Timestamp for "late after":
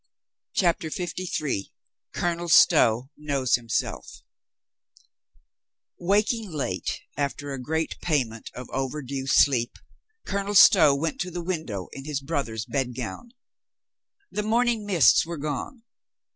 6.51-7.53